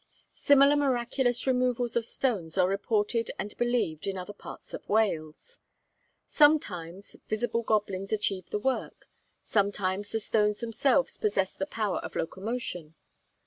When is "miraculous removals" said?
0.77-1.95